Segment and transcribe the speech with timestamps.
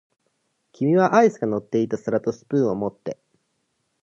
[0.71, 3.19] 君はアイスが乗っていた皿とスプーンを持って、